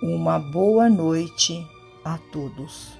uma 0.00 0.38
boa 0.38 0.88
noite 0.88 1.66
a 2.04 2.18
todos. 2.30 2.96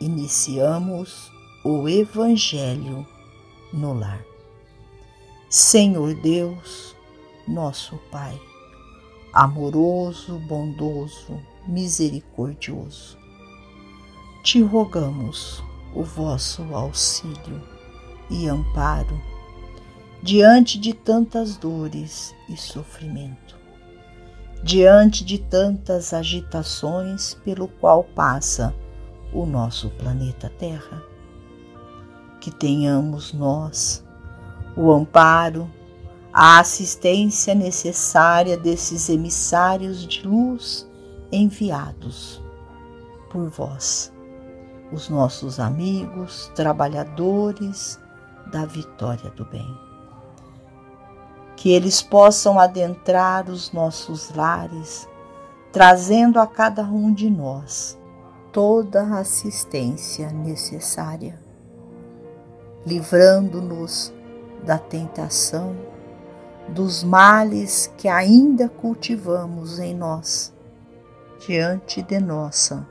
Iniciamos 0.00 1.32
o 1.64 1.88
Evangelho 1.88 3.04
no 3.72 3.92
Lar. 3.92 4.24
Senhor 5.50 6.14
Deus, 6.14 6.94
nosso 7.48 7.98
Pai, 8.12 8.40
amoroso, 9.32 10.38
bondoso, 10.38 11.40
misericordioso, 11.66 13.18
te 14.44 14.62
rogamos 14.62 15.64
o 15.94 16.04
vosso 16.04 16.62
auxílio 16.74 17.60
e 18.30 18.46
amparo 18.46 19.20
diante 20.22 20.78
de 20.78 20.94
tantas 20.94 21.56
dores 21.56 22.34
e 22.48 22.56
sofrimento 22.56 23.63
diante 24.64 25.22
de 25.22 25.38
tantas 25.38 26.14
agitações 26.14 27.34
pelo 27.44 27.68
qual 27.68 28.02
passa 28.02 28.74
o 29.30 29.44
nosso 29.44 29.90
planeta 29.90 30.50
Terra. 30.58 31.02
Que 32.40 32.50
tenhamos 32.50 33.34
nós 33.34 34.02
o 34.74 34.90
amparo, 34.90 35.70
a 36.32 36.58
assistência 36.60 37.54
necessária 37.54 38.56
desses 38.56 39.10
emissários 39.10 40.06
de 40.06 40.26
luz 40.26 40.90
enviados 41.30 42.42
por 43.30 43.50
vós, 43.50 44.12
os 44.90 45.10
nossos 45.10 45.60
amigos, 45.60 46.50
trabalhadores 46.54 48.00
da 48.50 48.64
vitória 48.64 49.30
do 49.30 49.44
bem 49.44 49.83
que 51.64 51.72
eles 51.72 52.02
possam 52.02 52.58
adentrar 52.58 53.48
os 53.48 53.72
nossos 53.72 54.34
lares, 54.34 55.08
trazendo 55.72 56.38
a 56.38 56.46
cada 56.46 56.82
um 56.82 57.10
de 57.10 57.30
nós 57.30 57.98
toda 58.52 59.02
a 59.02 59.20
assistência 59.20 60.30
necessária, 60.30 61.40
livrando-nos 62.84 64.12
da 64.62 64.76
tentação, 64.76 65.74
dos 66.68 67.02
males 67.02 67.90
que 67.96 68.08
ainda 68.08 68.68
cultivamos 68.68 69.78
em 69.78 69.94
nós, 69.94 70.52
diante 71.46 72.02
de 72.02 72.20
nossa 72.20 72.86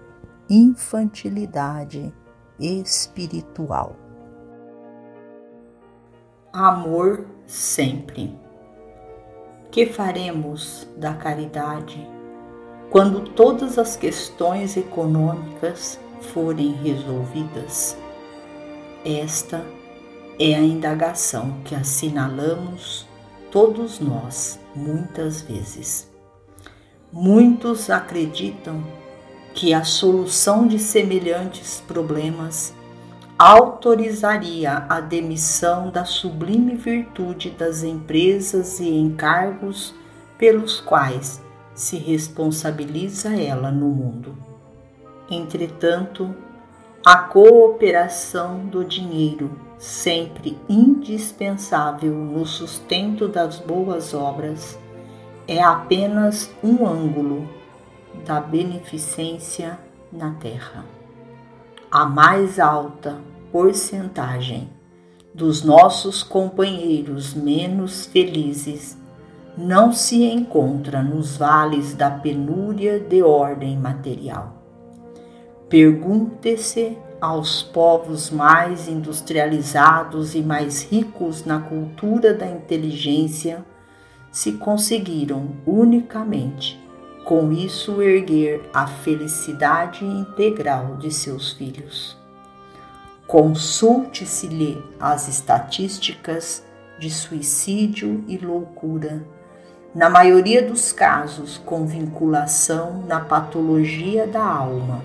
infantilidade 0.50 2.12
espiritual. 2.60 3.96
Amor 6.52 7.28
sempre. 7.46 8.42
Que 9.74 9.88
faremos 9.88 10.88
da 10.96 11.16
caridade 11.16 12.08
quando 12.92 13.32
todas 13.32 13.80
as 13.80 13.96
questões 13.96 14.78
econômicas 14.78 16.00
forem 16.32 16.74
resolvidas? 16.74 17.98
Esta 19.04 19.66
é 20.40 20.54
a 20.54 20.62
indagação 20.62 21.60
que 21.66 21.74
assinalamos 21.74 23.08
todos 23.50 24.00
nós 24.00 24.60
muitas 24.76 25.42
vezes. 25.42 26.08
Muitos 27.12 27.90
acreditam 27.90 28.84
que 29.56 29.74
a 29.74 29.84
solução 29.84 30.68
de 30.68 30.78
semelhantes 30.78 31.82
problemas 31.88 32.76
autorizaria 33.46 34.86
a 34.88 35.02
demissão 35.02 35.90
da 35.90 36.06
sublime 36.06 36.76
virtude 36.76 37.50
das 37.50 37.84
empresas 37.84 38.80
e 38.80 38.88
encargos 38.88 39.94
pelos 40.38 40.80
quais 40.80 41.44
se 41.76 41.98
responsabiliza 41.98 43.36
ela 43.36 43.70
no 43.70 43.88
mundo. 43.88 44.38
Entretanto, 45.30 46.34
a 47.06 47.18
cooperação 47.18 48.60
do 48.60 48.86
dinheiro, 48.86 49.52
sempre 49.78 50.58
indispensável 50.70 52.14
no 52.14 52.46
sustento 52.46 53.28
das 53.28 53.60
boas 53.60 54.14
obras, 54.14 54.80
é 55.46 55.62
apenas 55.62 56.50
um 56.64 56.88
ângulo 56.88 57.46
da 58.26 58.40
beneficência 58.40 59.78
na 60.14 60.32
terra. 60.36 60.86
A 61.92 62.06
mais 62.06 62.58
alta 62.58 63.33
porcentagem 63.54 64.68
dos 65.32 65.64
nossos 65.64 66.24
companheiros 66.24 67.36
menos 67.36 68.08
felizes 68.08 68.98
não 69.56 69.94
se 69.94 70.24
encontra 70.24 71.04
nos 71.04 71.38
vales 71.38 71.94
da 71.94 72.10
penúria 72.10 73.00
de 73.00 73.22
ordem 73.22 73.78
material. 73.78 74.56
Pergunte-se 75.70 76.98
aos 77.22 77.62
povos 77.62 78.32
mais 78.32 78.88
industrializados 78.88 80.34
e 80.34 80.42
mais 80.42 80.90
ricos 80.92 81.46
na 81.46 81.60
cultura 81.60 82.34
da 82.34 82.48
inteligência 82.48 83.64
se 84.32 84.54
conseguiram 84.54 85.58
unicamente 85.64 86.84
com 87.24 87.52
isso 87.54 88.02
erguer 88.02 88.68
a 88.74 88.88
felicidade 88.88 90.04
integral 90.04 90.98
de 90.98 91.12
seus 91.12 91.54
filhos. 91.54 92.23
Consulte-se-lhe 93.34 94.80
as 95.00 95.28
estatísticas 95.28 96.64
de 97.00 97.10
suicídio 97.10 98.24
e 98.28 98.38
loucura, 98.38 99.26
na 99.96 100.08
maioria 100.08 100.62
dos 100.62 100.92
casos 100.92 101.58
com 101.66 101.84
vinculação 101.88 103.04
na 103.08 103.20
patologia 103.20 104.28
da 104.28 104.44
alma 104.44 105.04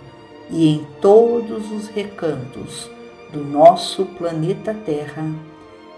e 0.50 0.68
em 0.68 0.86
todos 1.00 1.72
os 1.72 1.88
recantos 1.88 2.90
do 3.32 3.42
nosso 3.42 4.04
planeta 4.04 4.74
Terra. 4.74 5.24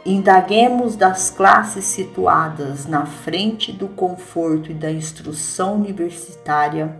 Indaguemos 0.07 0.95
das 0.95 1.31
classes 1.31 1.85
situadas 1.85 2.87
na 2.87 3.07
frente 3.07 3.73
do 3.73 3.89
conforto 3.89 4.71
e 4.71 4.75
da 4.75 4.93
instrução 4.93 5.75
universitária 5.75 6.95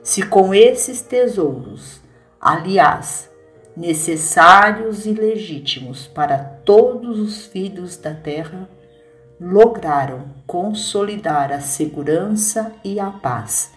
se 0.00 0.22
com 0.22 0.54
esses 0.54 1.02
tesouros, 1.02 2.00
aliás, 2.40 3.29
necessários 3.80 5.06
e 5.06 5.12
legítimos 5.14 6.06
para 6.06 6.36
todos 6.36 7.18
os 7.18 7.46
filhos 7.46 7.96
da 7.96 8.12
terra, 8.12 8.68
lograram 9.40 10.26
consolidar 10.46 11.50
a 11.50 11.60
segurança 11.60 12.72
e 12.84 13.00
a 13.00 13.10
paz 13.10 13.72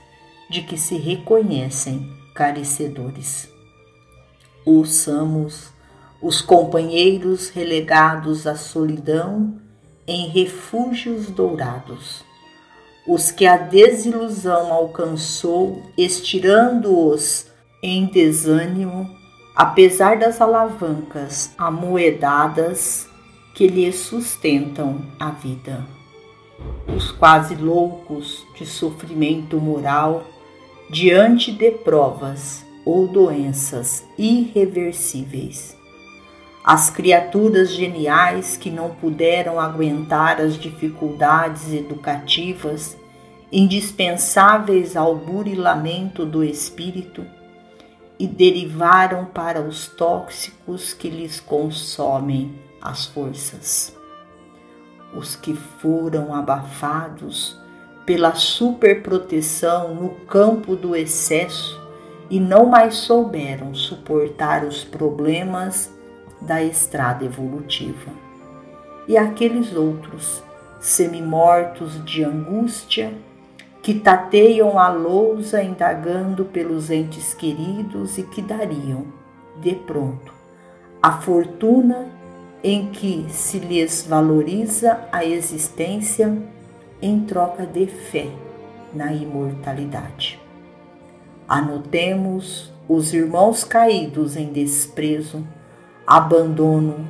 de 0.49 0.61
que 0.61 0.77
se 0.77 0.97
reconhecem 0.97 2.11
carecedores. 2.35 3.47
Ouçamos 4.65 5.71
os 6.21 6.41
companheiros 6.41 7.47
relegados 7.47 8.45
à 8.45 8.55
solidão 8.55 9.55
em 10.05 10.27
refúgios 10.27 11.27
dourados, 11.27 12.25
os 13.07 13.31
que 13.31 13.45
a 13.45 13.55
desilusão 13.55 14.73
alcançou, 14.73 15.81
estirando-os 15.97 17.45
em 17.81 18.05
desânimo 18.05 19.22
apesar 19.55 20.17
das 20.17 20.41
alavancas 20.41 21.53
amoedadas 21.57 23.07
que 23.53 23.67
lhe 23.67 23.91
sustentam 23.93 25.01
a 25.19 25.29
vida. 25.29 25.85
Os 26.87 27.11
quase 27.11 27.55
loucos 27.55 28.45
de 28.57 28.65
sofrimento 28.65 29.59
moral 29.59 30.23
diante 30.89 31.51
de 31.51 31.69
provas 31.69 32.65
ou 32.85 33.07
doenças 33.07 34.03
irreversíveis. 34.17 35.77
As 36.63 36.89
criaturas 36.89 37.71
geniais 37.71 38.57
que 38.57 38.71
não 38.71 38.89
puderam 38.95 39.59
aguentar 39.59 40.41
as 40.41 40.57
dificuldades 40.57 41.73
educativas 41.73 42.97
indispensáveis 43.51 44.95
ao 44.95 45.15
burilamento 45.15 46.25
do 46.25 46.43
espírito 46.43 47.23
e 48.23 48.27
derivaram 48.27 49.25
para 49.25 49.59
os 49.59 49.85
tóxicos 49.85 50.93
que 50.93 51.09
lhes 51.09 51.41
consomem 51.41 52.57
as 52.81 53.05
forças. 53.05 53.93
Os 55.13 55.35
que 55.35 55.53
foram 55.53 56.33
abafados 56.33 57.59
pela 58.05 58.33
superproteção 58.33 59.93
no 59.93 60.11
campo 60.25 60.73
do 60.73 60.95
excesso 60.95 61.77
e 62.29 62.39
não 62.39 62.65
mais 62.65 62.95
souberam 62.95 63.75
suportar 63.75 64.63
os 64.63 64.85
problemas 64.85 65.93
da 66.39 66.63
estrada 66.63 67.25
evolutiva. 67.25 68.09
E 69.05 69.17
aqueles 69.17 69.75
outros, 69.75 70.41
semimortos 70.79 72.01
de 72.05 72.23
angústia, 72.23 73.11
que 73.83 73.93
tateiam 73.93 74.79
a 74.79 74.87
lousa 74.87 75.61
indagando 75.61 76.45
pelos 76.45 76.89
entes 76.89 77.33
queridos 77.33 78.17
e 78.17 78.23
que 78.23 78.41
dariam, 78.41 79.05
de 79.59 79.75
pronto, 79.75 80.33
a 81.01 81.11
fortuna 81.11 82.07
em 82.63 82.87
que 82.91 83.25
se 83.29 83.59
lhes 83.59 84.07
valoriza 84.07 85.01
a 85.11 85.25
existência 85.25 86.33
em 87.01 87.19
troca 87.25 87.65
de 87.65 87.85
fé 87.85 88.29
na 88.93 89.11
imortalidade. 89.11 90.39
Anotemos 91.45 92.71
os 92.87 93.13
irmãos 93.13 93.65
caídos 93.65 94.37
em 94.37 94.53
desprezo, 94.53 95.45
abandono, 96.07 97.05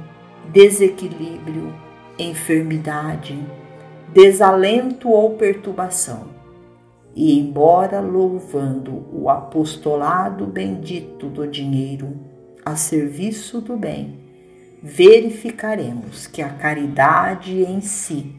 desequilíbrio, 0.52 1.72
enfermidade, 2.18 3.40
desalento 4.12 5.08
ou 5.08 5.36
perturbação. 5.36 6.43
E, 7.16 7.40
embora 7.40 8.00
louvando 8.00 9.06
o 9.14 9.30
apostolado 9.30 10.46
bendito 10.46 11.28
do 11.28 11.48
dinheiro 11.48 12.18
a 12.66 12.76
serviço 12.76 13.62
do 13.62 13.78
bem, 13.78 14.20
verificaremos 14.82 16.28
que 16.28 16.42
a 16.42 16.50
caridade 16.50 17.62
em 17.64 17.82
si 17.82 18.36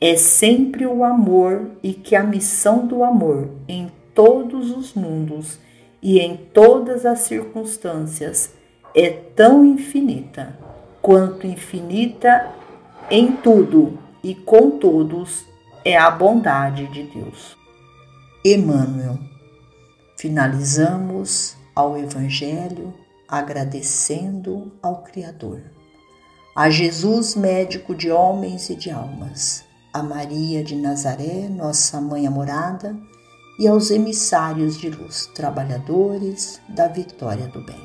é 0.00 0.16
sempre 0.16 0.86
o 0.86 1.04
amor 1.04 1.70
e 1.82 1.92
que 1.92 2.16
a 2.16 2.22
missão 2.22 2.86
do 2.86 3.04
amor 3.04 3.50
em 3.68 3.90
todos 4.14 4.70
os 4.70 4.94
mundos 4.94 5.58
e 6.02 6.18
em 6.18 6.36
todas 6.36 7.06
as 7.06 7.20
circunstâncias 7.20 8.54
é 8.94 9.10
tão 9.10 9.64
infinita 9.64 10.58
quanto 11.00 11.46
infinita 11.46 12.50
em 13.10 13.32
tudo 13.32 13.98
e 14.22 14.34
com 14.34 14.72
todos 14.78 15.44
é 15.84 15.96
a 15.96 16.10
bondade 16.10 16.86
de 16.86 17.02
Deus. 17.02 17.63
Emmanuel. 18.46 19.18
Finalizamos 20.18 21.56
ao 21.74 21.96
Evangelho 21.96 22.92
agradecendo 23.26 24.70
ao 24.82 25.02
Criador, 25.02 25.62
a 26.54 26.68
Jesus, 26.68 27.34
médico 27.34 27.94
de 27.94 28.10
homens 28.10 28.68
e 28.68 28.76
de 28.76 28.90
almas, 28.90 29.64
a 29.94 30.02
Maria 30.02 30.62
de 30.62 30.76
Nazaré, 30.76 31.48
nossa 31.48 32.02
mãe 32.02 32.26
amorada, 32.26 32.94
e 33.58 33.66
aos 33.66 33.90
emissários 33.90 34.76
de 34.76 34.90
luz, 34.90 35.24
trabalhadores 35.34 36.60
da 36.68 36.86
vitória 36.86 37.46
do 37.46 37.64
bem. 37.64 37.80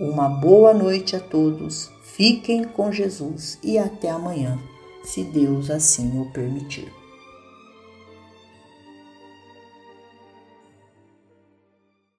Uma 0.00 0.28
boa 0.28 0.74
noite 0.74 1.14
a 1.14 1.20
todos, 1.20 1.92
fiquem 2.02 2.64
com 2.64 2.90
Jesus 2.90 3.56
e 3.62 3.78
até 3.78 4.10
amanhã, 4.10 4.58
se 5.04 5.22
Deus 5.22 5.70
assim 5.70 6.20
o 6.20 6.32
permitir. 6.32 6.92